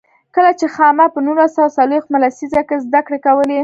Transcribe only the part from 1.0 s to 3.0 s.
په نولس سوه څلوېښت مه لسیزه کې زده